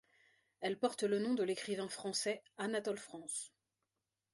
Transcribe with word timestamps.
Elle 0.61 0.79
porte 0.79 1.03
le 1.03 1.19
nom 1.19 1.35
de 1.35 1.43
l'écrivain 1.43 1.87
français 1.87 2.41
Anatole 2.57 2.97
France. 2.97 3.51